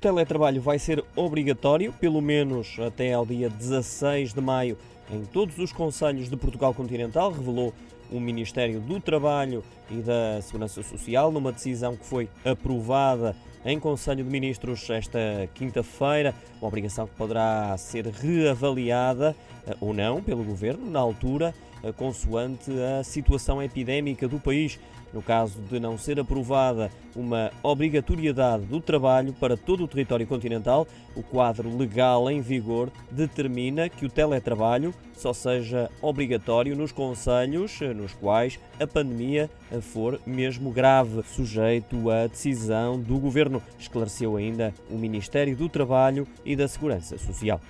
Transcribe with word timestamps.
teletrabalho 0.00 0.62
vai 0.62 0.78
ser 0.78 1.04
obrigatório, 1.14 1.92
pelo 1.92 2.22
menos 2.22 2.78
até 2.80 3.12
ao 3.12 3.26
dia 3.26 3.50
16 3.50 4.32
de 4.32 4.40
maio, 4.40 4.78
em 5.12 5.24
todos 5.26 5.58
os 5.58 5.72
conselhos 5.72 6.30
de 6.30 6.36
Portugal 6.36 6.72
continental, 6.72 7.30
revelou 7.30 7.74
o 8.10 8.18
Ministério 8.18 8.80
do 8.80 8.98
Trabalho 8.98 9.62
e 9.90 9.96
da 9.96 10.40
Segurança 10.40 10.82
Social 10.82 11.30
numa 11.30 11.52
decisão 11.52 11.96
que 11.96 12.04
foi 12.04 12.28
aprovada 12.44 13.36
em 13.64 13.78
Conselho 13.78 14.24
de 14.24 14.30
Ministros 14.30 14.88
esta 14.88 15.18
quinta-feira, 15.54 16.34
uma 16.60 16.68
obrigação 16.68 17.06
que 17.06 17.14
poderá 17.14 17.76
ser 17.76 18.06
reavaliada 18.06 19.36
eh, 19.66 19.76
ou 19.80 19.92
não 19.92 20.22
pelo 20.22 20.42
Governo 20.42 20.90
na 20.90 20.98
altura, 20.98 21.54
consoante 21.96 22.70
a 22.98 23.02
situação 23.02 23.62
epidémica 23.62 24.28
do 24.28 24.38
país. 24.38 24.78
No 25.12 25.20
caso 25.20 25.60
de 25.68 25.80
não 25.80 25.98
ser 25.98 26.20
aprovada 26.20 26.90
uma 27.16 27.50
obrigatoriedade 27.62 28.64
do 28.64 28.80
trabalho 28.80 29.32
para 29.32 29.56
todo 29.56 29.82
o 29.82 29.88
território 29.88 30.26
continental, 30.26 30.86
o 31.16 31.22
quadro 31.22 31.76
legal 31.76 32.30
em 32.30 32.40
vigor 32.40 32.90
determina 33.10 33.88
que 33.88 34.06
o 34.06 34.08
teletrabalho 34.08 34.94
só 35.12 35.32
seja 35.32 35.90
obrigatório 36.00 36.76
nos 36.76 36.92
conselhos 36.92 37.82
eh, 37.82 37.92
nos 37.92 38.14
quais 38.14 38.58
a 38.78 38.86
pandemia 38.86 39.50
for 39.82 40.20
mesmo 40.24 40.70
grave, 40.70 41.22
sujeito 41.24 42.08
à 42.08 42.26
decisão 42.26 42.98
do 42.98 43.18
governo, 43.18 43.62
esclareceu 43.78 44.36
ainda 44.36 44.72
o 44.88 44.96
Ministério 44.96 45.56
do 45.56 45.68
Trabalho 45.68 46.26
e 46.44 46.56
da 46.56 46.66
Segurança 46.68 47.18
Social. 47.18 47.60